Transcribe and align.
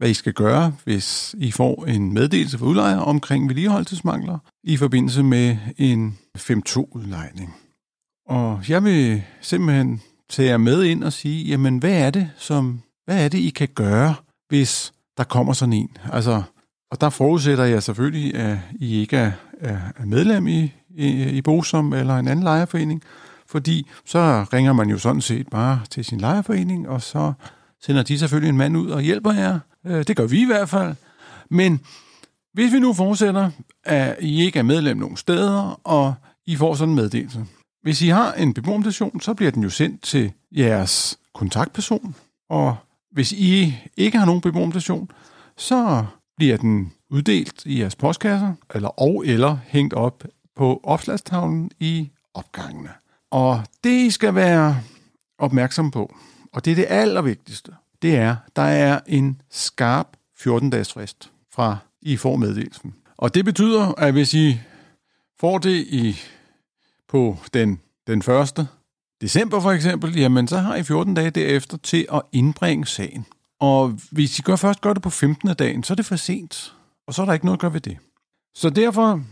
hvad 0.00 0.10
I 0.10 0.14
skal 0.14 0.32
gøre, 0.32 0.72
hvis 0.84 1.34
I 1.38 1.50
får 1.50 1.86
en 1.86 2.12
meddelelse 2.14 2.58
fra 2.58 2.66
udlejer 2.66 2.98
omkring 2.98 3.48
vedligeholdelsesmangler 3.48 4.38
i 4.64 4.76
forbindelse 4.76 5.22
med 5.22 5.56
en 5.78 6.18
5.2-udlejning. 6.38 7.56
Og 8.28 8.62
jeg 8.68 8.84
vil 8.84 9.22
simpelthen 9.40 10.02
tage 10.30 10.48
jer 10.48 10.56
med 10.56 10.82
ind 10.82 11.04
og 11.04 11.12
sige, 11.12 11.44
jamen 11.44 11.78
hvad 11.78 11.92
er 11.92 12.10
det, 12.10 12.30
som, 12.36 12.80
hvad 13.04 13.24
er 13.24 13.28
det, 13.28 13.38
I 13.38 13.50
kan 13.50 13.68
gøre, 13.74 14.14
hvis 14.48 14.92
der 15.16 15.24
kommer 15.24 15.52
sådan 15.52 15.72
en? 15.72 15.96
Altså, 16.12 16.42
og 16.90 17.00
der 17.00 17.10
forudsætter 17.10 17.64
jeg 17.64 17.82
selvfølgelig, 17.82 18.34
at 18.34 18.58
I 18.78 19.00
ikke 19.00 19.16
er, 19.16 19.32
er 19.60 20.04
medlem 20.04 20.46
i, 20.46 20.72
i, 20.90 21.30
i 21.30 21.42
Bosom 21.42 21.92
eller 21.92 22.16
en 22.16 22.28
anden 22.28 22.44
lejerforening, 22.44 23.02
fordi 23.46 23.86
så 24.04 24.46
ringer 24.52 24.72
man 24.72 24.90
jo 24.90 24.98
sådan 24.98 25.20
set 25.20 25.48
bare 25.50 25.80
til 25.90 26.04
sin 26.04 26.20
lejerforening, 26.20 26.88
og 26.88 27.02
så 27.02 27.32
sender 27.82 28.02
de 28.02 28.18
selvfølgelig 28.18 28.48
en 28.48 28.56
mand 28.56 28.76
ud 28.76 28.90
og 28.90 29.00
hjælper 29.00 29.32
jer 29.32 29.58
øh, 29.86 30.04
det 30.06 30.16
gør 30.16 30.26
vi 30.26 30.42
i 30.42 30.46
hvert 30.46 30.68
fald. 30.68 30.94
Men 31.50 31.80
hvis 32.52 32.72
vi 32.72 32.78
nu 32.78 32.92
fortsætter, 32.92 33.50
at 33.84 34.16
I 34.20 34.44
ikke 34.44 34.58
er 34.58 34.62
medlem 34.62 34.96
nogen 34.96 35.16
steder, 35.16 35.80
og 35.84 36.14
I 36.46 36.56
får 36.56 36.74
sådan 36.74 36.88
en 36.88 36.96
meddelelse. 36.96 37.44
Hvis 37.82 38.02
I 38.02 38.08
har 38.08 38.32
en 38.32 38.54
beboermeditation, 38.54 39.20
så 39.20 39.34
bliver 39.34 39.50
den 39.50 39.62
jo 39.62 39.70
sendt 39.70 40.02
til 40.02 40.32
jeres 40.56 41.18
kontaktperson, 41.34 42.14
og 42.50 42.76
hvis 43.12 43.32
I 43.32 43.74
ikke 43.96 44.18
har 44.18 44.26
nogen 44.26 44.40
beboermeditation, 44.40 45.10
så 45.56 46.04
bliver 46.36 46.56
den 46.56 46.92
uddelt 47.10 47.66
i 47.66 47.80
jeres 47.80 47.96
postkasser, 47.96 48.52
eller 48.74 49.00
og 49.00 49.26
eller 49.26 49.58
hængt 49.66 49.94
op 49.94 50.24
på 50.56 50.80
opslagstavlen 50.84 51.70
i 51.80 52.10
opgangene. 52.34 52.88
Og 53.30 53.62
det 53.84 53.90
I 53.90 54.10
skal 54.10 54.34
være 54.34 54.82
opmærksom 55.38 55.90
på, 55.90 56.14
og 56.52 56.64
det 56.64 56.70
er 56.70 56.74
det 56.74 56.86
allervigtigste, 56.88 57.72
det 58.02 58.16
er, 58.16 58.36
der 58.56 58.62
er 58.62 59.00
en 59.06 59.40
skarp 59.50 60.16
14-dages 60.40 60.92
frist 60.92 61.30
fra 61.52 61.78
I 62.02 62.16
får 62.16 62.36
meddelelsen. 62.36 62.94
Og 63.16 63.34
det 63.34 63.44
betyder, 63.44 63.86
at 63.98 64.12
hvis 64.12 64.34
I 64.34 64.60
får 65.40 65.58
det 65.58 65.76
i, 65.76 66.16
på 67.08 67.36
den, 67.54 67.80
den 68.06 68.18
1. 68.18 68.68
december 69.20 69.60
for 69.60 69.70
eksempel, 69.70 70.18
jamen 70.18 70.48
så 70.48 70.58
har 70.58 70.74
I 70.74 70.82
14 70.82 71.14
dage 71.14 71.30
derefter 71.30 71.76
til 71.76 72.06
at 72.12 72.22
indbringe 72.32 72.86
sagen. 72.86 73.26
Og 73.60 73.98
hvis 74.10 74.38
I 74.38 74.42
gør, 74.42 74.56
først 74.56 74.80
gør 74.80 74.92
det 74.92 75.02
på 75.02 75.10
15. 75.10 75.54
dagen, 75.54 75.82
så 75.82 75.92
er 75.92 75.94
det 75.94 76.06
for 76.06 76.16
sent, 76.16 76.74
og 77.06 77.14
så 77.14 77.22
er 77.22 77.26
der 77.26 77.32
ikke 77.32 77.46
noget 77.46 77.56
at 77.56 77.60
gøre 77.60 77.72
ved 77.72 77.80
det. 77.80 77.98
Så 78.54 78.70
derfor, 78.70 79.22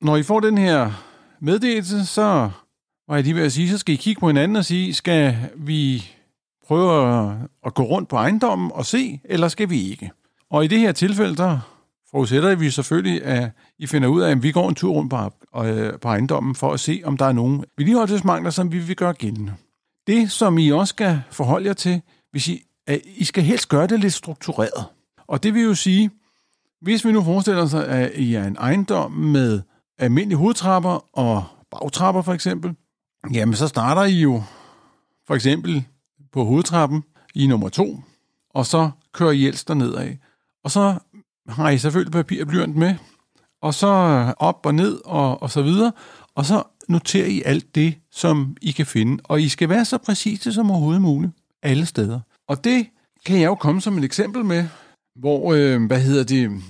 når 0.00 0.16
I 0.16 0.22
får 0.22 0.40
den 0.40 0.58
her 0.58 0.92
meddelelse, 1.40 2.06
så 2.06 2.50
var 3.08 3.14
jeg 3.14 3.24
lige 3.24 3.34
ved 3.34 3.42
at 3.42 3.52
sige, 3.52 3.70
så 3.70 3.78
skal 3.78 3.92
I 3.92 3.96
kigge 3.96 4.20
på 4.20 4.26
hinanden 4.26 4.56
og 4.56 4.64
sige, 4.64 4.94
skal 4.94 5.36
vi 5.56 6.10
prøve 6.68 7.48
at 7.66 7.74
gå 7.74 7.82
rundt 7.82 8.08
på 8.08 8.16
ejendommen 8.16 8.70
og 8.74 8.86
se, 8.86 9.20
eller 9.24 9.48
skal 9.48 9.70
vi 9.70 9.90
ikke? 9.90 10.10
Og 10.50 10.64
i 10.64 10.68
det 10.68 10.78
her 10.78 10.92
tilfælde, 10.92 11.36
der 11.36 11.58
forudsætter 12.10 12.54
vi 12.54 12.70
selvfølgelig, 12.70 13.24
at 13.24 13.50
I 13.78 13.86
finder 13.86 14.08
ud 14.08 14.20
af, 14.20 14.30
at 14.30 14.42
vi 14.42 14.52
går 14.52 14.68
en 14.68 14.74
tur 14.74 14.92
rundt 14.92 15.10
på, 15.10 15.30
øh, 15.64 15.98
på 16.00 16.08
ejendommen 16.08 16.54
for 16.54 16.72
at 16.72 16.80
se, 16.80 17.02
om 17.04 17.16
der 17.16 17.24
er 17.24 17.32
nogen 17.32 17.64
vedligeholdelsesmangler, 17.76 18.50
som 18.50 18.72
vi 18.72 18.78
vil 18.78 18.96
gøre 18.96 19.12
gældende. 19.12 19.54
Det, 20.06 20.30
som 20.30 20.58
I 20.58 20.70
også 20.70 20.90
skal 20.90 21.22
forholde 21.30 21.66
jer 21.66 21.72
til, 21.72 22.02
hvis 22.30 22.48
I, 22.48 22.62
at 22.86 23.00
I 23.04 23.24
skal 23.24 23.44
helst 23.44 23.68
gøre 23.68 23.86
det 23.86 24.00
lidt 24.00 24.14
struktureret. 24.14 24.84
Og 25.26 25.42
det 25.42 25.54
vil 25.54 25.62
jo 25.62 25.74
sige, 25.74 26.10
hvis 26.80 27.04
vi 27.04 27.12
nu 27.12 27.22
forestiller 27.22 27.62
os, 27.62 27.74
at 27.74 28.12
I 28.14 28.34
er 28.34 28.44
en 28.44 28.56
ejendom 28.60 29.12
med 29.12 29.60
almindelige 29.98 30.38
hovedtrapper 30.38 31.04
og 31.12 31.44
bagtrapper 31.70 32.22
for 32.22 32.32
eksempel, 32.32 32.74
jamen 33.32 33.54
så 33.54 33.68
starter 33.68 34.04
I 34.04 34.20
jo 34.20 34.42
for 35.26 35.34
eksempel 35.34 35.84
på 36.32 36.44
hovedtrappen 36.44 37.02
i 37.34 37.46
nummer 37.46 37.68
to, 37.68 38.00
og 38.50 38.66
så 38.66 38.90
kører 39.12 39.30
I 39.30 39.44
ældst 39.44 39.68
nedad. 39.68 40.16
Og 40.64 40.70
så 40.70 40.98
har 41.48 41.70
I 41.70 41.78
selvfølgelig 41.78 42.12
papir 42.12 42.42
og 42.42 42.48
blyant 42.48 42.76
med, 42.76 42.94
og 43.62 43.74
så 43.74 43.86
op 44.38 44.66
og 44.66 44.74
ned 44.74 45.00
og, 45.04 45.42
og 45.42 45.50
så 45.50 45.62
videre, 45.62 45.92
og 46.34 46.46
så 46.46 46.62
noterer 46.88 47.26
I 47.26 47.42
alt 47.44 47.74
det, 47.74 47.94
som 48.10 48.56
I 48.62 48.70
kan 48.70 48.86
finde, 48.86 49.22
og 49.24 49.42
I 49.42 49.48
skal 49.48 49.68
være 49.68 49.84
så 49.84 49.98
præcise 49.98 50.52
som 50.52 50.70
overhovedet 50.70 51.02
muligt, 51.02 51.32
alle 51.62 51.86
steder. 51.86 52.20
Og 52.48 52.64
det 52.64 52.86
kan 53.26 53.40
jeg 53.40 53.46
jo 53.46 53.54
komme 53.54 53.80
som 53.80 53.98
et 53.98 54.04
eksempel 54.04 54.44
med, 54.44 54.64
hvor, 55.16 55.54
øh, 55.54 55.86
hvad 55.86 56.00
hedder 56.00 56.24
det, 56.24 56.62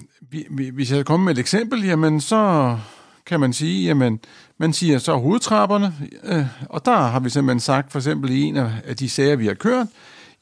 hvis 0.72 0.92
jeg 0.92 1.06
kommer 1.06 1.24
med 1.24 1.32
et 1.32 1.38
eksempel, 1.38 1.84
jamen 1.84 2.20
så 2.20 2.78
kan 3.28 3.40
man 3.40 3.52
sige, 3.52 3.84
jamen, 3.84 4.20
man 4.58 4.72
siger 4.72 4.98
så 4.98 5.16
hovedtrapperne, 5.16 5.94
øh, 6.24 6.46
og 6.70 6.84
der 6.84 6.96
har 6.96 7.20
vi 7.20 7.30
simpelthen 7.30 7.60
sagt, 7.60 7.92
for 7.92 7.98
eksempel 7.98 8.30
i 8.30 8.42
en 8.42 8.56
af 8.56 8.96
de 8.98 9.08
sager, 9.08 9.36
vi 9.36 9.46
har 9.46 9.54
kørt, 9.54 9.86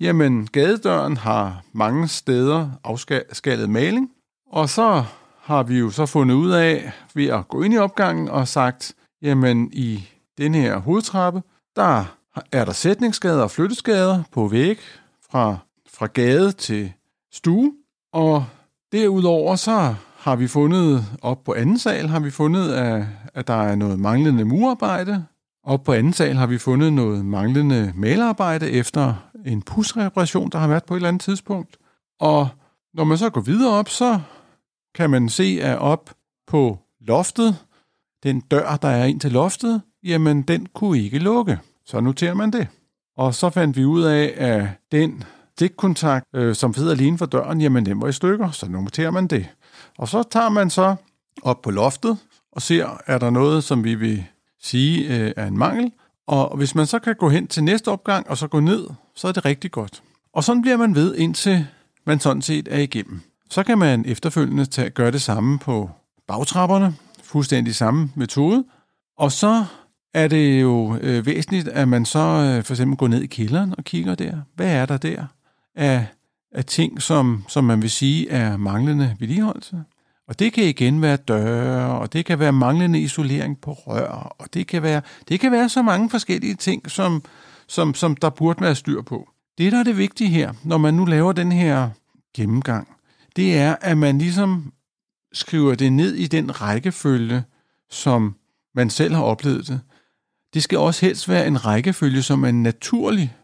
jamen, 0.01 0.47
gadedøren 0.53 1.17
har 1.17 1.63
mange 1.73 2.09
steder 2.09 2.71
afskallet 2.85 3.71
maling, 3.71 4.11
og 4.53 4.69
så 4.69 5.05
har 5.41 5.63
vi 5.63 5.79
jo 5.79 5.91
så 5.91 6.07
fundet 6.07 6.35
ud 6.35 6.51
af, 6.51 6.93
ved 7.15 7.27
at 7.27 7.49
gå 7.49 7.63
ind 7.63 7.75
i 7.75 7.79
opgangen 7.79 8.29
og 8.29 8.49
sagt, 8.49 8.95
jamen, 9.23 9.71
i 9.73 10.09
den 10.39 10.55
her 10.55 10.79
hovedtrappe, 10.79 11.43
der 11.77 12.05
er 12.53 12.65
der 12.65 12.73
sætningsskader 12.73 13.43
og 13.43 13.51
flytteskader 13.51 14.23
på 14.33 14.49
væg 14.49 14.79
fra, 15.31 15.57
fra 15.95 16.07
gade 16.07 16.53
til 16.53 16.93
stue, 17.33 17.73
og 18.13 18.45
derudover 18.93 19.57
så 19.57 19.95
har 20.27 20.37
vi 20.37 20.49
fundet, 20.49 21.05
op 21.23 21.45
på 21.45 21.55
anden 21.55 21.79
sal 21.79 22.09
har 22.09 22.21
vi 22.21 22.31
fundet, 22.31 22.73
at, 22.73 23.05
at 23.35 23.47
der 23.47 23.63
er 23.63 23.75
noget 23.75 24.01
manglende 24.01 24.45
murarbejde. 24.45 25.25
Op 25.65 25.85
på 25.85 25.93
anden 25.93 26.13
sal 26.13 26.35
har 26.37 26.47
vi 26.47 26.59
fundet 26.59 26.93
noget 26.93 27.25
manglende 27.25 27.93
malerarbejde 27.95 28.71
efter 28.71 29.15
en 29.45 29.63
pusreparation, 29.63 30.51
der 30.51 30.59
har 30.59 30.69
været 30.69 30.85
på 30.85 30.95
et 30.95 30.99
eller 30.99 31.09
andet 31.09 31.23
tidspunkt. 31.23 31.77
Og 32.21 32.49
når 32.95 33.05
man 33.05 33.19
så 33.19 33.31
går 33.31 33.41
videre 33.41 33.73
op, 33.73 33.89
så 33.89 34.21
kan 34.95 35.11
man 35.11 35.29
se, 35.29 35.59
at 35.63 35.79
op 35.79 36.11
på 36.47 36.79
loftet, 37.01 37.57
den 38.23 38.41
dør, 38.41 38.77
der 38.77 38.89
er 38.89 39.05
ind 39.05 39.21
til 39.21 39.33
loftet, 39.33 39.83
jamen 40.05 40.43
den 40.43 40.67
kunne 40.75 40.99
ikke 40.99 41.19
lukke. 41.19 41.59
Så 41.85 42.01
noterer 42.01 42.35
man 42.35 42.51
det. 42.51 42.69
Og 43.17 43.35
så 43.35 43.51
fandt 43.51 43.77
vi 43.77 43.85
ud 43.85 44.03
af, 44.03 44.35
at 44.37 44.69
den 44.93 45.25
stikkontakt, 45.57 46.27
øh, 46.35 46.55
som 46.55 46.75
sidder 46.75 46.93
alene 46.93 47.19
for 47.19 47.27
døren, 47.27 47.61
jamen 47.61 47.87
den 47.87 48.01
var 48.01 48.09
i 48.09 48.13
stykker, 48.13 48.51
så 48.51 48.69
noterer 48.69 49.11
man 49.11 49.27
det. 49.27 49.49
Og 49.99 50.09
så 50.09 50.23
tager 50.31 50.49
man 50.49 50.71
så 50.71 50.97
op 51.43 51.63
på 51.63 51.71
loftet 51.71 52.19
og 52.53 52.63
ser, 52.63 53.01
er 53.07 53.19
der 53.19 53.31
noget, 53.31 53.65
som 53.65 53.85
vi 53.85 53.95
vil 53.95 54.25
sige 54.63 55.17
øh, 55.17 55.33
er 55.37 55.47
en 55.47 55.59
mangel. 55.59 55.93
Og 56.27 56.57
hvis 56.57 56.75
man 56.75 56.87
så 56.87 56.99
kan 56.99 57.15
gå 57.15 57.29
hen 57.29 57.47
til 57.47 57.65
næste 57.65 57.89
opgang 57.89 58.31
og 58.31 58.39
så 58.39 58.49
gå 58.49 58.61
ned, 58.61 58.87
så 59.15 59.29
er 59.29 59.33
det 59.33 59.45
rigtig 59.45 59.71
godt. 59.71 60.03
Og 60.33 60.45
sådan 60.45 60.63
bliver 60.63 60.77
man 60.77 60.95
ved, 60.95 61.15
indtil 61.15 61.67
man 62.07 62.21
sådan 62.21 62.43
set 62.43 62.69
er 62.71 62.79
igennem. 62.79 63.21
Så 63.51 63.63
kan 63.63 63.79
man 63.79 64.05
efterfølgende 64.07 64.67
tage, 64.67 64.91
gøre 64.91 65.11
det 65.11 65.23
samme 65.23 65.59
på 65.59 65.91
bagtrapperne, 66.29 66.95
fuldstændig 67.23 67.75
samme 67.75 68.11
metode. 68.15 68.65
Og 69.19 69.33
så 69.33 69.65
er 70.15 70.29
det 70.29 70.63
jo 70.63 70.97
øh, 71.01 71.27
væsentligt, 71.27 71.69
at 71.69 71.89
man 71.89 72.05
så 72.05 72.19
øh, 72.19 72.65
for 72.65 72.73
eksempel 72.73 72.97
går 72.97 73.09
ned 73.09 73.23
i 73.23 73.27
kælderen 73.27 73.75
og 73.79 73.85
kigger 73.85 74.15
der. 74.15 74.37
Hvad 74.55 74.73
er 74.73 74.87
der 74.87 74.97
der 74.97 75.27
af 75.75 76.07
af 76.53 76.65
ting, 76.65 77.03
som, 77.03 77.45
som 77.49 77.65
man 77.65 77.83
vil 77.83 77.91
sige 77.91 78.31
er 78.31 78.57
manglende 78.57 79.17
vedligeholdelse. 79.19 79.85
Og 80.29 80.39
det 80.39 80.53
kan 80.53 80.65
igen 80.65 81.03
være 81.03 81.17
døre, 81.17 81.99
og 81.99 82.13
det 82.13 82.25
kan 82.25 82.39
være 82.39 82.53
manglende 82.53 83.01
isolering 83.01 83.61
på 83.61 83.73
rør, 83.73 84.35
og 84.39 84.55
det 84.55 84.67
kan 84.67 84.83
være, 84.83 85.03
det 85.29 85.41
kan 85.41 85.53
være 85.53 85.69
så 85.69 85.83
mange 85.83 86.11
forskellige 86.11 86.55
ting, 86.55 86.91
som, 86.91 87.23
som, 87.67 87.95
som 87.95 88.17
der 88.17 88.31
burde 88.31 88.61
være 88.61 88.75
styr 88.75 89.03
på. 89.03 89.29
Det, 89.59 89.73
der 89.73 89.79
er 89.79 89.83
det 89.83 89.99
vigtige 89.99 90.31
her, 90.31 90.53
når 90.65 90.79
man 90.79 90.95
nu 90.95 91.05
laver 91.05 91.33
den 91.33 91.53
her 91.53 91.91
gennemgang, 92.37 92.89
det 93.37 93.59
er, 93.59 93.77
at 93.81 93.99
man 93.99 94.19
ligesom 94.19 94.73
skriver 95.33 95.75
det 95.75 95.93
ned 95.93 96.15
i 96.15 96.27
den 96.27 96.61
rækkefølge, 96.63 97.45
som 97.91 98.37
man 98.75 98.91
selv 98.91 99.15
har 99.15 99.23
oplevet 99.23 99.69
det. 99.69 99.81
Det 100.55 100.63
skal 100.63 100.79
også 100.79 101.07
helst 101.07 101.29
være 101.29 101.47
en 101.47 101.67
rækkefølge, 101.67 102.23
som 102.23 102.45
er 102.45 102.49
en 102.49 102.63
naturlig 102.63 103.37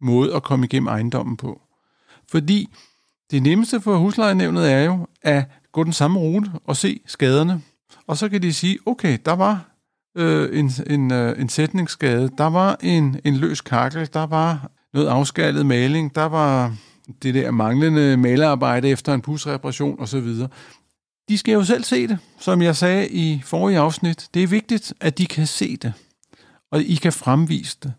måde 0.00 0.34
at 0.34 0.42
komme 0.42 0.66
igennem 0.66 0.86
ejendommen 0.86 1.36
på. 1.36 1.60
Fordi 2.30 2.68
det 3.30 3.42
nemmeste 3.42 3.80
for 3.80 3.96
huslejenævnet 3.96 4.72
er 4.72 4.80
jo 4.80 5.06
at 5.22 5.44
gå 5.72 5.84
den 5.84 5.92
samme 5.92 6.18
rute 6.20 6.50
og 6.64 6.76
se 6.76 7.00
skaderne. 7.06 7.62
Og 8.06 8.16
så 8.16 8.28
kan 8.28 8.42
de 8.42 8.52
sige, 8.52 8.78
okay, 8.86 9.18
der 9.24 9.32
var 9.32 9.70
øh, 10.16 10.58
en, 10.58 10.70
en, 10.86 11.12
øh, 11.12 11.40
en 11.40 11.48
sætningsskade, 11.48 12.30
der 12.38 12.46
var 12.46 12.76
en, 12.82 13.20
en 13.24 13.36
løs 13.36 13.60
kakkel, 13.60 14.08
der 14.12 14.26
var 14.26 14.70
noget 14.94 15.08
afskaldet 15.08 15.66
maling, 15.66 16.14
der 16.14 16.24
var 16.24 16.74
det 17.22 17.34
der 17.34 17.50
manglende 17.50 18.16
malerarbejde 18.16 18.88
efter 18.88 19.14
en 19.14 19.20
pusreparation 19.20 20.00
osv. 20.00 20.28
De 21.28 21.38
skal 21.38 21.52
jo 21.52 21.64
selv 21.64 21.84
se 21.84 22.08
det, 22.08 22.18
som 22.40 22.62
jeg 22.62 22.76
sagde 22.76 23.08
i 23.08 23.42
forrige 23.44 23.78
afsnit. 23.78 24.28
Det 24.34 24.42
er 24.42 24.46
vigtigt, 24.46 24.94
at 25.00 25.18
de 25.18 25.26
kan 25.26 25.46
se 25.46 25.76
det, 25.76 25.92
og 26.70 26.82
I 26.82 26.94
kan 26.94 27.12
fremvise 27.12 27.76
det. 27.82 27.92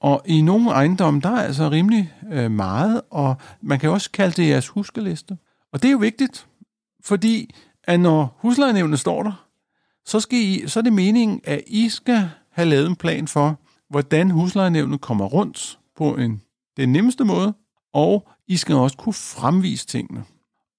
Og 0.00 0.22
i 0.26 0.40
nogle 0.40 0.70
ejendomme, 0.70 1.20
der 1.20 1.28
er 1.28 1.42
altså 1.42 1.68
rimelig 1.70 2.12
øh, 2.32 2.50
meget, 2.50 3.00
og 3.10 3.36
man 3.62 3.78
kan 3.78 3.90
også 3.90 4.10
kalde 4.10 4.42
det 4.42 4.48
jeres 4.48 4.68
huskeliste. 4.68 5.38
Og 5.72 5.82
det 5.82 5.88
er 5.88 5.92
jo 5.92 5.98
vigtigt, 5.98 6.46
fordi 7.04 7.54
at 7.84 8.00
når 8.00 8.38
huslejenævnet 8.38 8.98
står 8.98 9.22
der, 9.22 9.48
så, 10.04 10.20
skal 10.20 10.38
I, 10.38 10.68
så 10.68 10.80
er 10.80 10.82
det 10.82 10.92
meningen, 10.92 11.40
at 11.44 11.60
I 11.66 11.88
skal 11.88 12.30
have 12.50 12.68
lavet 12.68 12.86
en 12.86 12.96
plan 12.96 13.28
for, 13.28 13.60
hvordan 13.90 14.30
huslejenævnet 14.30 15.00
kommer 15.00 15.24
rundt 15.24 15.78
på 15.96 16.16
en, 16.16 16.42
den 16.76 16.92
nemmeste 16.92 17.24
måde, 17.24 17.54
og 17.92 18.28
I 18.46 18.56
skal 18.56 18.74
også 18.74 18.96
kunne 18.96 19.14
fremvise 19.14 19.86
tingene. 19.86 20.24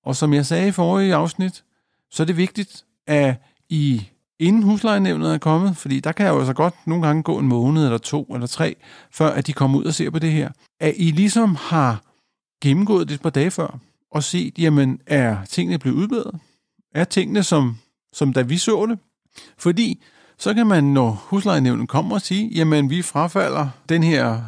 Og 0.03 0.15
som 0.15 0.33
jeg 0.33 0.45
sagde 0.45 0.67
i 0.67 0.71
forrige 0.71 1.15
afsnit, 1.15 1.63
så 2.11 2.23
er 2.23 2.27
det 2.27 2.37
vigtigt, 2.37 2.85
at 3.07 3.35
I 3.69 4.07
inden 4.39 4.63
huslejenævnet 4.63 5.33
er 5.33 5.37
kommet, 5.37 5.77
fordi 5.77 5.99
der 5.99 6.11
kan 6.11 6.27
jo 6.27 6.39
altså 6.39 6.53
godt 6.53 6.73
nogle 6.85 7.07
gange 7.07 7.23
gå 7.23 7.39
en 7.39 7.47
måned 7.47 7.83
eller 7.83 7.97
to 7.97 8.23
eller 8.23 8.47
tre, 8.47 8.75
før 9.11 9.29
at 9.29 9.47
de 9.47 9.53
kommer 9.53 9.79
ud 9.79 9.83
og 9.83 9.93
ser 9.93 10.09
på 10.09 10.19
det 10.19 10.31
her, 10.31 10.49
at 10.79 10.93
I 10.97 11.11
ligesom 11.11 11.55
har 11.55 12.01
gennemgået 12.61 13.07
det 13.07 13.15
et 13.15 13.21
par 13.21 13.29
dage 13.29 13.51
før, 13.51 13.79
og 14.11 14.23
set, 14.23 14.59
jamen, 14.59 14.99
er 15.07 15.37
tingene 15.45 15.77
blevet 15.79 15.95
udbedret? 15.95 16.39
Er 16.95 17.03
tingene, 17.03 17.43
som, 17.43 17.77
som 18.13 18.33
da 18.33 18.41
vi 18.41 18.57
så 18.57 18.85
det? 18.85 18.99
Fordi 19.57 20.03
så 20.37 20.53
kan 20.53 20.67
man, 20.67 20.83
når 20.83 21.11
huslejenævnet 21.11 21.89
kommer 21.89 22.15
og 22.15 22.21
sige, 22.21 22.47
jamen, 22.47 22.89
vi 22.89 23.01
frafalder 23.01 23.67
den 23.89 24.03
her 24.03 24.41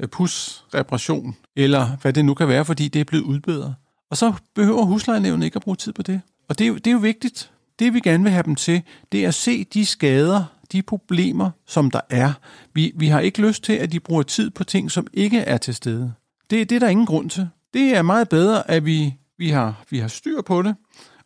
øh, 0.00 0.08
pusreparation, 0.08 1.36
eller 1.56 1.96
hvad 2.02 2.12
det 2.12 2.24
nu 2.24 2.34
kan 2.34 2.48
være, 2.48 2.64
fordi 2.64 2.88
det 2.88 3.00
er 3.00 3.04
blevet 3.04 3.24
udbedret. 3.24 3.74
Og 4.10 4.16
så 4.16 4.32
behøver 4.54 4.84
huslejenævnet 4.84 5.44
ikke 5.44 5.56
at 5.56 5.62
bruge 5.62 5.76
tid 5.76 5.92
på 5.92 6.02
det. 6.02 6.20
Og 6.48 6.58
det 6.58 6.64
er, 6.64 6.68
jo, 6.68 6.74
det 6.74 6.86
er 6.86 6.92
jo 6.92 6.98
vigtigt. 6.98 7.50
Det 7.78 7.94
vi 7.94 8.00
gerne 8.00 8.22
vil 8.22 8.32
have 8.32 8.42
dem 8.42 8.54
til, 8.54 8.82
det 9.12 9.24
er 9.24 9.28
at 9.28 9.34
se 9.34 9.64
de 9.64 9.86
skader, 9.86 10.44
de 10.72 10.82
problemer, 10.82 11.50
som 11.66 11.90
der 11.90 12.00
er. 12.10 12.32
Vi, 12.74 12.92
vi 12.94 13.08
har 13.08 13.20
ikke 13.20 13.42
lyst 13.42 13.64
til, 13.64 13.72
at 13.72 13.92
de 13.92 14.00
bruger 14.00 14.22
tid 14.22 14.50
på 14.50 14.64
ting, 14.64 14.90
som 14.90 15.06
ikke 15.12 15.38
er 15.38 15.56
til 15.56 15.74
stede. 15.74 16.14
Det, 16.50 16.70
det 16.70 16.76
er 16.76 16.80
der 16.80 16.88
ingen 16.88 17.06
grund 17.06 17.30
til. 17.30 17.48
Det 17.74 17.96
er 17.96 18.02
meget 18.02 18.28
bedre, 18.28 18.70
at 18.70 18.84
vi, 18.84 19.14
vi, 19.38 19.50
har, 19.50 19.84
vi 19.90 19.98
har 19.98 20.08
styr 20.08 20.42
på 20.42 20.62
det, 20.62 20.76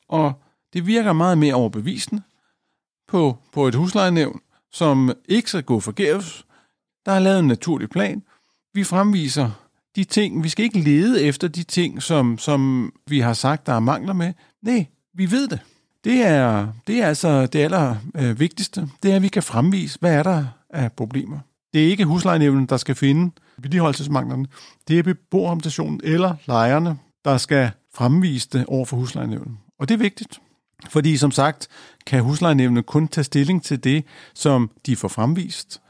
og 0.09 0.33
det 0.73 0.87
virker 0.87 1.13
meget 1.13 1.39
mere 1.39 1.55
overbevisende 1.55 2.23
på, 3.09 3.39
på 3.53 3.69
et 3.69 3.75
huslejenævn, 3.75 4.41
som 4.73 5.13
ikke 5.29 5.49
skal 5.49 5.63
gå 5.63 5.81
forgæves. 5.81 6.47
Der 7.07 7.13
er 7.13 7.19
lavet 7.19 7.39
en 7.39 7.47
naturlig 7.47 7.91
plan. 7.91 8.23
Vi 8.75 8.85
fremviser 8.85 9.51
de 9.97 10.05
ting, 10.05 10.45
vi 10.45 10.49
skal 10.49 10.65
ikke 10.65 10.81
lede 10.81 11.23
efter 11.23 11.49
de 11.49 11.63
ting, 11.63 12.03
som, 12.03 12.39
som 12.39 12.93
vi 13.07 13.21
har 13.21 13.33
sagt, 13.33 13.67
der 13.67 13.73
er 13.73 13.81
mangler 13.81 14.13
med. 14.13 14.33
Nej, 14.63 14.87
vi 15.15 15.31
ved 15.31 15.49
det. 15.49 15.61
Det 16.05 16.23
er, 16.23 16.69
det 16.87 17.03
er 17.03 17.07
altså 17.07 17.47
det 17.47 17.59
aller 17.59 17.97
øh, 18.15 18.41
vigtigste. 18.41 18.89
Det 19.03 19.13
er, 19.13 19.17
at 19.17 19.23
vi 19.23 19.29
kan 19.29 19.43
fremvise, 19.43 19.99
hvad 20.01 20.15
er 20.15 20.23
der 20.23 20.45
af 20.71 20.93
problemer. 20.93 21.39
Det 21.73 21.85
er 21.85 21.91
ikke 21.91 22.05
huslejenævnen, 22.05 22.67
der 22.67 22.77
skal 22.77 22.95
finde 22.95 23.33
vedligeholdelsesmanglerne. 23.59 24.47
Det 24.89 24.99
er 24.99 25.03
beboerorganisationen 25.03 26.01
eller 26.05 26.35
lejerne, 26.47 26.99
der 27.25 27.37
skal 27.37 27.71
fremvise 27.95 28.49
det 28.53 28.67
over 28.67 28.85
for 28.85 28.97
huslejenævnen. 28.97 29.59
Og 29.79 29.89
det 29.89 29.95
er 29.95 29.99
vigtigt. 29.99 30.41
Fordi 30.89 31.17
som 31.17 31.31
sagt, 31.31 31.69
kan 32.07 32.23
huslejenævnen 32.23 32.83
kun 32.83 33.09
tage 33.09 33.25
stilling 33.25 33.65
til 33.65 33.85
det, 33.85 34.05
som 34.35 34.71
de 34.87 34.97
får 34.97 35.09
fremvist. 35.09 35.81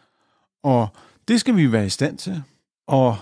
Og 0.62 0.88
det 1.28 1.40
skal 1.40 1.56
vi 1.56 1.72
være 1.72 1.86
i 1.86 1.90
stand 1.90 2.18
til. 2.18 2.42
Og 2.86 3.16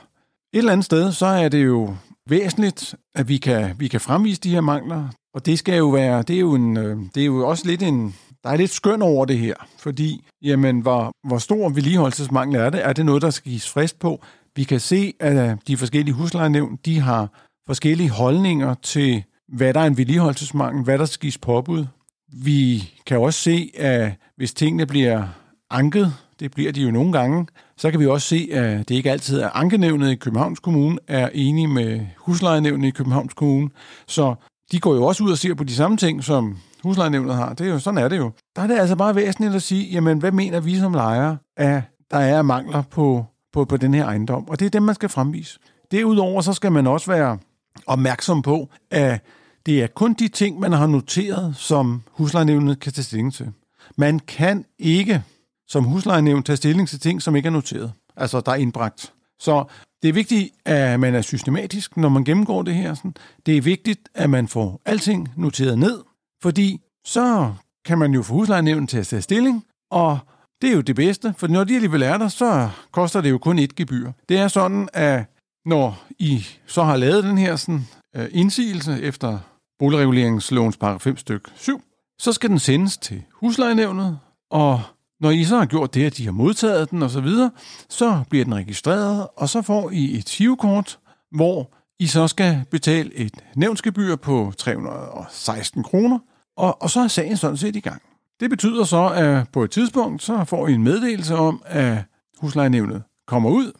et 0.52 0.58
eller 0.58 0.73
andet 0.73 0.84
sted, 0.84 1.12
så 1.12 1.26
er 1.26 1.49
det 1.49 1.64
jo 1.64 1.96
væsentligt, 2.31 2.95
at 3.15 3.29
vi 3.29 3.37
kan, 3.37 3.75
vi 3.79 3.89
kan 3.89 4.01
fremvise 4.01 4.41
de 4.41 4.51
her 4.51 4.61
mangler. 4.61 5.09
Og 5.35 5.47
det 5.47 5.59
skal 5.59 5.77
jo 5.79 5.89
være, 5.89 6.23
det 6.23 6.37
er 6.37 6.41
jo, 6.41 6.55
en, 6.55 6.77
øh, 6.77 6.97
det 7.15 7.21
er 7.21 7.27
jo 7.27 7.49
også 7.49 7.67
lidt 7.67 7.83
en, 7.83 8.15
der 8.45 8.51
er 8.51 8.57
lidt 8.57 8.71
skøn 8.71 9.03
over 9.03 9.25
det 9.25 9.39
her, 9.39 9.55
fordi, 9.79 10.25
jamen, 10.43 10.81
hvor, 10.81 11.13
hvor 11.27 11.39
stor 11.39 11.69
vedligeholdelsesmangel 11.69 12.61
er 12.61 12.71
det? 12.71 12.85
Er 12.85 12.93
det 12.93 13.07
noget, 13.07 13.23
der 13.23 13.31
skal 13.31 13.51
gives 13.51 13.71
frist 13.71 13.99
på? 13.99 14.21
Vi 14.57 14.65
kan 14.65 14.81
se, 14.81 15.13
at 15.21 15.51
øh, 15.51 15.57
de 15.67 15.77
forskellige 15.77 16.15
huslejenævn, 16.15 16.79
de 16.85 17.01
har 17.01 17.29
forskellige 17.67 18.11
holdninger 18.11 18.75
til, 18.75 19.25
hvad 19.49 19.75
der 19.75 19.81
er 19.81 19.87
en 19.87 19.97
vedligeholdelsesmangel, 19.97 20.85
hvad 20.85 20.99
der 20.99 21.05
skal 21.05 21.21
gives 21.21 21.39
påbud. 21.39 21.87
Vi 22.33 22.91
kan 23.07 23.19
også 23.19 23.41
se, 23.41 23.71
at 23.79 24.13
hvis 24.37 24.55
tingene 24.55 24.87
bliver 24.87 25.29
anket, 25.71 26.15
det 26.41 26.51
bliver 26.51 26.73
de 26.73 26.83
jo 26.83 26.91
nogle 26.91 27.13
gange, 27.13 27.47
så 27.79 27.91
kan 27.91 28.01
vi 28.01 28.07
også 28.07 28.29
se, 28.29 28.49
at 28.53 28.89
det 28.89 28.95
ikke 28.95 29.11
altid 29.11 29.41
er 29.41 29.51
ankenævnet 29.55 30.11
i 30.11 30.15
Københavns 30.15 30.61
Kommune 30.61 30.99
er 31.07 31.29
enige 31.35 31.69
med 31.69 32.01
huslejenævnet 32.17 32.89
i 32.89 32.91
Københavns 32.91 33.35
Kommune. 33.35 33.71
Så 34.07 34.35
de 34.73 34.81
går 34.81 34.95
jo 34.95 35.05
også 35.05 35.25
ud 35.25 35.31
og 35.31 35.39
ser 35.39 35.55
på 35.55 35.65
de 35.65 35.75
samme 35.75 35.97
ting, 35.97 36.25
som 36.25 36.57
huslejenævnet 36.83 37.35
har. 37.35 37.55
Det 37.55 37.67
er 37.67 37.71
jo, 37.71 37.79
sådan 37.79 37.99
er 37.99 38.09
det 38.09 38.19
jo. 38.19 38.31
Der 38.57 38.63
er 38.63 38.67
det 38.67 38.79
altså 38.79 38.97
bare 38.97 39.15
væsentligt 39.15 39.55
at 39.55 39.63
sige, 39.63 39.91
jamen 39.93 40.19
hvad 40.19 40.33
mener 40.33 40.61
vi 40.61 40.79
som 40.79 40.95
lejere, 40.95 41.39
at 41.57 41.83
der 42.11 42.19
er 42.19 42.43
mangler 42.43 42.83
på, 42.83 43.25
på, 43.53 43.65
på 43.65 43.77
den 43.77 43.95
her 43.95 44.05
ejendom? 44.05 44.49
Og 44.49 44.59
det 44.59 44.67
er 44.67 44.71
dem, 44.71 44.83
man 44.83 44.95
skal 44.95 45.09
fremvise. 45.09 45.59
Derudover 45.91 46.41
så 46.41 46.53
skal 46.53 46.73
man 46.73 46.87
også 46.87 47.11
være 47.11 47.39
opmærksom 47.87 48.43
på, 48.43 48.69
at 48.91 49.21
det 49.67 49.83
er 49.83 49.87
kun 49.87 50.13
de 50.13 50.29
ting, 50.29 50.61
man 50.61 50.73
har 50.73 50.87
noteret, 50.87 51.57
som 51.57 52.03
huslejenævnet 52.11 52.81
kan 52.81 52.93
tage 52.93 53.05
stilling 53.05 53.35
til. 53.35 53.53
Man 53.97 54.19
kan 54.19 54.65
ikke 54.79 55.23
som 55.69 55.85
huslejenævn 55.85 56.43
tage 56.43 56.56
stilling 56.56 56.88
til 56.88 57.00
ting, 57.00 57.23
som 57.23 57.37
ikke 57.37 57.47
er 57.47 57.50
noteret. 57.50 57.93
Altså, 58.17 58.41
der 58.41 58.53
er 58.53 58.56
indbragt. 58.56 59.12
Så 59.41 59.65
det 60.03 60.09
er 60.09 60.12
vigtigt, 60.12 60.50
at 60.65 61.01
man 61.01 61.15
er 61.15 61.22
systematisk, 61.22 61.96
når 61.96 62.08
man 62.08 62.25
gennemgår 62.25 62.63
det 62.63 62.75
her. 62.75 63.13
Det 63.46 63.56
er 63.56 63.63
vigtigt, 63.63 64.08
at 64.15 64.31
man 64.31 64.48
får 64.48 64.81
alting 64.84 65.29
noteret 65.37 65.79
ned, 65.79 66.03
fordi 66.43 66.81
så 67.05 67.55
kan 67.84 67.98
man 67.98 68.15
jo 68.15 68.22
få 68.22 68.34
huslejenævnen 68.34 68.87
til 68.87 68.98
at 68.98 69.06
tage 69.06 69.22
stilling, 69.22 69.65
og 69.91 70.19
det 70.63 70.70
er 70.70 70.75
jo 70.75 70.81
det 70.81 70.96
bedste, 70.96 71.34
for 71.39 71.46
når 71.46 71.65
de 71.65 71.75
alligevel 71.75 72.03
er 72.03 72.19
der, 72.19 72.29
så 72.29 72.69
koster 72.93 73.20
det 73.20 73.31
jo 73.31 73.39
kun 73.39 73.58
et 73.58 73.75
gebyr. 73.75 74.13
Det 74.29 74.39
er 74.39 74.48
sådan, 74.48 74.89
at 74.93 75.25
når 75.65 76.05
I 76.19 76.46
så 76.67 76.82
har 76.82 76.96
lavet 76.96 77.25
den 77.25 77.39
her 77.39 77.56
sådan, 77.56 77.87
øh, 78.17 78.29
indsigelse 78.31 79.03
efter 79.03 79.39
boligreguleringslovens 79.79 80.77
paragraf 80.77 81.01
5 81.01 81.17
stykke 81.17 81.51
7, 81.55 81.82
så 82.19 82.32
skal 82.32 82.51
den 82.51 82.58
sendes 82.58 82.96
til 82.96 83.22
huslejenævnet, 83.32 84.19
og 84.51 84.82
når 85.20 85.31
I 85.31 85.44
så 85.44 85.58
har 85.58 85.67
gjort 85.67 85.94
det, 85.94 86.06
at 86.06 86.17
de 86.17 86.25
har 86.25 86.32
modtaget 86.32 86.91
den 86.91 87.03
osv., 87.03 87.13
så, 87.13 87.20
videre, 87.20 87.51
så 87.89 88.22
bliver 88.31 88.44
den 88.44 88.55
registreret, 88.55 89.27
og 89.37 89.48
så 89.48 89.63
får 89.63 89.91
I 89.91 90.19
et 90.19 90.29
SIO-kort, 90.29 90.98
hvor 91.31 91.72
I 91.98 92.06
så 92.06 92.29
skal 92.29 92.63
betale 92.70 93.15
et 93.15 93.32
nævnsgebyr 93.56 94.17
på 94.17 94.53
316 94.58 95.82
kroner, 95.82 96.19
og, 96.56 96.82
og 96.82 96.91
så 96.91 97.01
er 97.01 97.08
sagen 97.08 97.37
sådan 97.37 97.56
set 97.56 97.77
i 97.77 97.81
gang. 97.81 98.03
Det 98.41 98.51
betyder 98.51 98.84
så, 98.84 99.08
at 99.08 99.48
på 99.53 99.65
et 99.65 99.70
tidspunkt, 99.70 100.22
så 100.22 100.44
får 100.44 100.69
I 100.69 100.72
en 100.72 100.82
meddelelse 100.82 101.34
om, 101.34 101.63
at 101.67 101.98
huslejenævnet 102.41 103.03
kommer 103.27 103.51
ud 103.51 103.72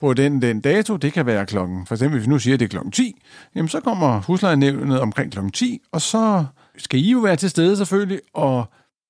på 0.00 0.14
den, 0.14 0.42
den 0.42 0.60
dato. 0.60 0.96
Det 0.96 1.12
kan 1.12 1.26
være 1.26 1.46
klokken, 1.46 1.86
for 1.86 1.94
eksempel 1.94 2.18
hvis 2.18 2.26
vi 2.26 2.32
nu 2.32 2.38
siger, 2.38 2.54
at 2.54 2.60
det 2.60 2.66
er 2.66 2.70
klokken 2.70 2.92
10, 2.92 3.22
jamen 3.54 3.68
så 3.68 3.80
kommer 3.80 4.20
huslejenævnet 4.20 5.00
omkring 5.00 5.32
klokken 5.32 5.52
10, 5.52 5.80
og 5.92 6.00
så 6.00 6.44
skal 6.76 7.00
I 7.00 7.10
jo 7.10 7.18
være 7.18 7.36
til 7.36 7.50
stede 7.50 7.76
selvfølgelig, 7.76 8.20
og 8.34 8.64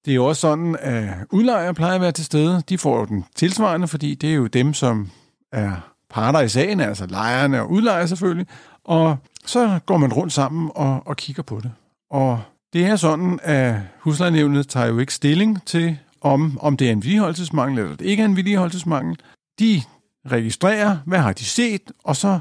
det 0.04 0.10
er 0.10 0.14
jo 0.14 0.26
også 0.26 0.40
sådan, 0.40 0.76
at 0.80 1.08
udlejere 1.30 1.74
plejer 1.74 1.94
at 1.94 2.00
være 2.00 2.12
til 2.12 2.24
stede. 2.24 2.62
De 2.68 2.78
får 2.78 2.98
jo 2.98 3.04
den 3.04 3.24
tilsvarende, 3.34 3.88
fordi 3.88 4.14
det 4.14 4.30
er 4.30 4.34
jo 4.34 4.46
dem, 4.46 4.74
som 4.74 5.10
er 5.52 5.94
parter 6.10 6.40
i 6.40 6.48
sagen, 6.48 6.80
altså 6.80 7.06
lejerne 7.06 7.62
og 7.62 7.70
udlejere 7.70 8.08
selvfølgelig. 8.08 8.46
Og 8.84 9.16
så 9.46 9.78
går 9.86 9.96
man 9.96 10.12
rundt 10.12 10.32
sammen 10.32 10.70
og, 10.74 11.02
og 11.06 11.16
kigger 11.16 11.42
på 11.42 11.60
det. 11.62 11.72
Og 12.10 12.42
det 12.72 12.86
er 12.86 12.96
sådan, 12.96 13.40
at 13.42 13.76
huslejenævnet 14.00 14.68
tager 14.68 14.86
jo 14.86 14.98
ikke 14.98 15.14
stilling 15.14 15.66
til, 15.66 15.98
om, 16.20 16.58
om 16.60 16.76
det 16.76 16.88
er 16.88 16.92
en 16.92 17.02
vedligeholdelsesmangel 17.02 17.78
eller 17.78 17.96
det 17.96 18.06
ikke 18.06 18.20
er 18.20 18.26
en 18.26 18.36
vedligeholdelsesmangel. 18.36 19.18
De 19.58 19.82
registrerer, 20.26 20.98
hvad 21.06 21.18
har 21.18 21.32
de 21.32 21.44
set, 21.44 21.92
og 22.04 22.16
så 22.16 22.40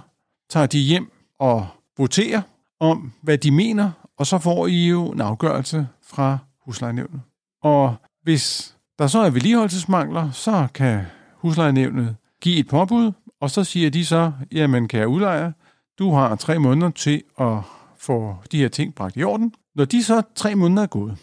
tager 0.50 0.65
de 0.65 0.79
hjem 0.79 1.12
og 1.39 1.67
voterer 1.98 2.41
om, 2.79 3.12
hvad 3.22 3.38
de 3.38 3.51
mener, 3.51 3.91
og 4.17 4.27
så 4.27 4.38
får 4.38 4.67
I 4.67 4.88
jo 4.88 5.08
en 5.08 5.22
afgørelse 5.22 5.88
fra 6.03 6.38
huslejenævnet. 6.65 7.22
Og 7.63 7.96
hvis 8.24 8.75
der 9.00 9.08
så 9.08 9.20
er 9.20 9.29
vedligeholdelsesmangler, 9.29 10.32
så 10.32 10.67
kan 10.74 11.01
huslejenævnet 11.34 12.15
give 12.41 12.58
et 12.58 12.67
påbud, 12.67 13.12
og 13.39 13.50
så 13.50 13.63
siger 13.63 13.89
de 13.89 14.05
så, 14.05 14.32
jamen 14.51 14.88
kære 14.88 15.08
udlejer, 15.08 15.51
du 16.00 16.12
har 16.12 16.36
tre 16.36 16.60
måneder 16.60 16.89
til 16.89 17.24
at 17.39 17.58
få 17.98 18.36
de 18.51 18.58
her 18.58 18.67
ting 18.67 18.96
bragt 18.96 19.17
i 19.17 19.24
orden. 19.24 19.53
Når 19.75 19.86
de 19.86 20.03
så 20.03 20.22
tre 20.36 20.55
måneder 20.55 20.84
er 20.84 20.88
gået, 20.88 21.17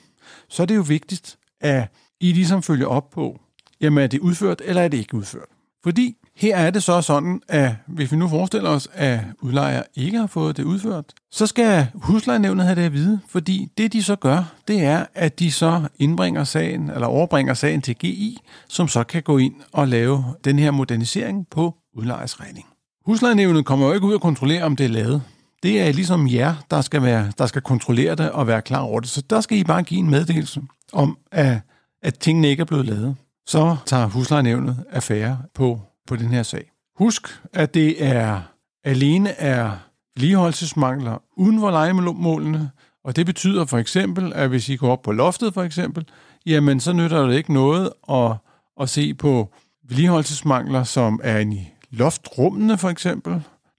så 0.49 0.63
er 0.63 0.67
det 0.67 0.77
jo 0.77 0.85
vigtigt, 0.89 1.39
at 1.61 1.89
I 2.21 2.33
ligesom 2.33 2.63
følger 2.63 2.87
op 2.87 3.11
på, 3.11 3.41
jamen 3.81 4.05
er 4.05 4.07
det 4.07 4.21
udført, 4.21 4.63
eller 4.65 4.83
er 4.83 4.89
det 4.89 4.99
ikke 4.99 5.17
udført? 5.17 5.49
Fordi 5.83 6.17
her 6.41 6.57
er 6.57 6.71
det 6.71 6.83
så 6.83 7.03
sådan, 7.03 7.43
at 7.49 7.75
hvis 7.87 8.13
vi 8.13 8.17
nu 8.17 8.29
forestiller 8.29 8.71
os, 8.71 8.89
at 8.93 9.21
udlejer 9.41 9.83
ikke 9.95 10.19
har 10.19 10.27
fået 10.27 10.57
det 10.57 10.65
udført, 10.65 11.05
så 11.31 11.47
skal 11.47 11.87
huslejenævnet 11.95 12.67
have 12.67 12.77
det 12.77 12.83
at 12.83 12.93
vide, 12.93 13.21
fordi 13.29 13.69
det 13.79 13.93
de 13.93 14.03
så 14.03 14.17
gør, 14.17 14.53
det 14.69 14.85
er, 14.85 15.07
at 15.15 15.39
de 15.39 15.53
så 15.53 15.83
indbringer 15.99 16.45
sagen, 16.45 16.91
eller 16.91 17.07
overbringer 17.07 17.55
sagen 17.55 17.83
til 17.83 17.97
GI, 17.97 18.39
som 18.69 18.89
så 18.89 19.05
kan 19.05 19.23
gå 19.23 19.39
ind 19.39 19.55
og 19.73 19.89
lave 19.89 20.25
den 20.45 20.59
her 20.59 20.71
modernisering 20.71 21.47
på 21.51 21.75
udlejers 21.95 22.41
regning. 22.41 22.67
Huslejenævnet 23.07 23.65
kommer 23.65 23.87
jo 23.87 23.93
ikke 23.93 24.07
ud 24.07 24.15
og 24.15 24.21
kontrollere, 24.21 24.63
om 24.63 24.77
det 24.77 24.85
er 24.85 24.91
lavet. 24.91 25.23
Det 25.63 25.81
er 25.81 25.93
ligesom 25.93 26.29
jer, 26.29 26.55
der 26.71 26.81
skal, 26.81 27.03
være, 27.03 27.33
der 27.39 27.47
skal 27.47 27.63
kontrollere 27.63 28.15
det 28.15 28.31
og 28.31 28.47
være 28.47 28.63
klar 28.63 28.81
over 28.81 29.01
det. 29.01 29.09
Så 29.09 29.23
der 29.31 29.41
skal 29.41 29.59
I 29.59 29.65
bare 29.65 29.83
give 29.83 30.01
en 30.01 30.11
meddelelse 30.11 30.63
om, 30.93 31.19
at, 31.33 31.59
at 32.03 32.19
tingene 32.19 32.49
ikke 32.49 32.61
er 32.61 32.65
blevet 32.65 32.87
lavet. 32.87 33.17
Så 33.47 33.77
tager 33.87 34.07
huslejenævnet 34.07 34.85
affære 34.93 35.39
på 35.55 35.81
på 36.11 36.17
den 36.17 36.29
her 36.29 36.43
sag. 36.43 36.71
Husk, 36.99 37.41
at 37.53 37.75
det 37.75 38.05
er 38.05 38.41
alene 38.85 39.31
er 39.31 39.71
vedligeholdelsesmangler 40.17 41.23
uden 41.37 41.61
for 41.61 41.71
legemålene, 41.71 42.71
og 43.05 43.17
det 43.17 43.27
betyder 43.27 43.65
for 43.65 43.79
eksempel, 43.79 44.33
at 44.35 44.49
hvis 44.49 44.69
I 44.69 44.77
går 44.77 44.93
op 44.93 45.03
på 45.03 45.13
loftet 45.13 45.55
for 45.55 45.63
eksempel, 45.63 46.05
jamen 46.47 46.81
så 46.81 46.93
nytter 46.93 47.27
det 47.27 47.37
ikke 47.37 47.53
noget 47.53 47.93
at, 48.11 48.33
at 48.81 48.89
se 48.89 49.15
på 49.15 49.53
vedligeholdelsesmangler, 49.89 50.85
som 50.85 51.21
er 51.23 51.39
i 51.39 51.69
loftrummene 51.91 52.79
for 52.79 52.89
eksempel. 52.89 53.33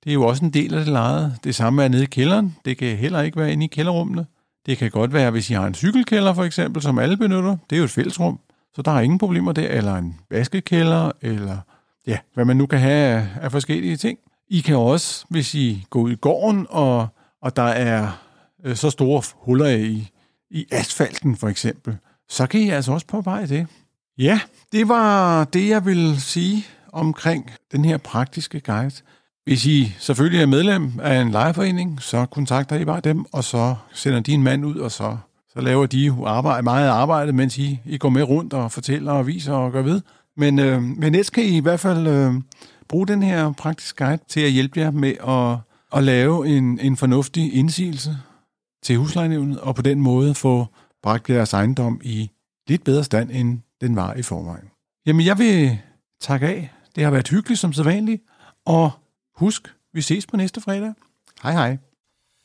Det 0.03 0.09
er 0.09 0.13
jo 0.13 0.23
også 0.23 0.45
en 0.45 0.53
del 0.53 0.73
af 0.73 0.79
det 0.79 0.93
lejede. 0.93 1.35
Det 1.43 1.55
samme 1.55 1.83
er 1.83 1.87
nede 1.87 2.03
i 2.03 2.05
kælderen. 2.05 2.55
Det 2.65 2.77
kan 2.77 2.97
heller 2.97 3.21
ikke 3.21 3.37
være 3.37 3.51
inde 3.51 3.65
i 3.65 3.67
kælderrummene. 3.67 4.25
Det 4.65 4.77
kan 4.77 4.91
godt 4.91 5.13
være, 5.13 5.31
hvis 5.31 5.49
I 5.49 5.53
har 5.53 5.67
en 5.67 5.73
cykelkælder 5.73 6.33
for 6.33 6.43
eksempel, 6.43 6.81
som 6.81 6.99
alle 6.99 7.17
benytter. 7.17 7.57
Det 7.69 7.75
er 7.75 7.79
jo 7.79 7.83
et 7.83 7.91
fællesrum, 7.91 8.39
så 8.75 8.81
der 8.81 8.91
er 8.91 9.01
ingen 9.01 9.19
problemer 9.19 9.51
der. 9.51 9.67
Eller 9.67 9.95
en 9.95 10.19
vaskekælder, 10.29 11.11
eller 11.21 11.57
ja, 12.07 12.17
hvad 12.33 12.45
man 12.45 12.57
nu 12.57 12.65
kan 12.65 12.79
have 12.79 13.27
af, 13.41 13.51
forskellige 13.51 13.97
ting. 13.97 14.19
I 14.49 14.59
kan 14.59 14.75
også, 14.75 15.25
hvis 15.29 15.55
I 15.55 15.85
går 15.89 16.01
ud 16.01 16.11
i 16.11 16.15
gården, 16.15 16.67
og, 16.69 17.07
og 17.41 17.55
der 17.55 17.63
er 17.63 18.11
øh, 18.65 18.75
så 18.75 18.89
store 18.89 19.23
huller 19.35 19.67
i, 19.67 20.09
i 20.49 20.65
asfalten 20.71 21.35
for 21.35 21.47
eksempel, 21.47 21.97
så 22.29 22.47
kan 22.47 22.59
I 22.59 22.69
altså 22.69 22.91
også 22.91 23.07
påveje 23.07 23.47
det. 23.47 23.67
Ja, 24.17 24.39
det 24.71 24.87
var 24.87 25.43
det, 25.43 25.69
jeg 25.69 25.85
ville 25.85 26.19
sige 26.19 26.65
omkring 26.91 27.51
den 27.71 27.85
her 27.85 27.97
praktiske 27.97 28.59
guide. 28.59 29.01
Hvis 29.43 29.65
I 29.65 29.95
selvfølgelig 29.99 30.41
er 30.41 30.45
medlem 30.45 30.91
af 31.01 31.21
en 31.21 31.31
lejeforening, 31.31 32.01
så 32.01 32.25
kontakter 32.25 32.75
I 32.75 32.85
bare 32.85 32.99
dem, 32.99 33.25
og 33.31 33.43
så 33.43 33.75
sender 33.93 34.19
de 34.19 34.31
en 34.31 34.43
mand 34.43 34.65
ud, 34.65 34.75
og 34.75 34.91
så, 34.91 35.17
så 35.53 35.61
laver 35.61 35.85
de 35.85 36.15
arbejde, 36.25 36.63
meget 36.63 36.89
arbejde, 36.89 37.33
mens 37.33 37.57
I, 37.57 37.79
I 37.85 37.97
går 37.97 38.09
med 38.09 38.23
rundt 38.23 38.53
og 38.53 38.71
fortæller 38.71 39.11
og 39.11 39.27
viser 39.27 39.53
og 39.53 39.71
gør 39.71 39.81
ved. 39.81 40.01
Men, 40.37 40.59
øh, 40.59 40.81
men 40.81 41.03
ellers 41.03 41.29
kan 41.29 41.43
I 41.43 41.57
i 41.57 41.59
hvert 41.59 41.79
fald 41.79 42.07
øh, 42.07 42.33
bruge 42.87 43.07
den 43.07 43.23
her 43.23 43.51
praktiske 43.51 44.05
guide 44.05 44.23
til 44.27 44.39
at 44.39 44.51
hjælpe 44.51 44.79
jer 44.79 44.91
med 44.91 45.13
at, 45.27 45.57
at 45.97 46.03
lave 46.03 46.57
en, 46.57 46.79
en 46.79 46.97
fornuftig 46.97 47.53
indsigelse 47.53 48.17
til 48.83 48.97
huslejenævnet, 48.97 49.59
og 49.59 49.75
på 49.75 49.81
den 49.81 50.01
måde 50.01 50.35
få 50.35 50.65
bragt 51.03 51.29
jeres 51.29 51.53
ejendom 51.53 52.01
i 52.03 52.31
lidt 52.67 52.83
bedre 52.83 53.03
stand, 53.03 53.31
end 53.31 53.59
den 53.81 53.95
var 53.95 54.13
i 54.13 54.21
forvejen. 54.21 54.67
Jamen, 55.05 55.25
jeg 55.25 55.37
vil 55.37 55.77
takke 56.21 56.47
af. 56.47 56.71
Det 56.95 57.03
har 57.03 57.11
været 57.11 57.27
hyggeligt 57.27 57.59
som 57.59 57.73
sædvanligt, 57.73 58.23
og 58.65 58.91
husk, 59.35 59.75
vi 59.93 60.01
ses 60.01 60.25
på 60.25 60.37
næste 60.37 60.61
fredag. 60.61 60.93
Hej 61.43 61.51
hej. 61.51 61.77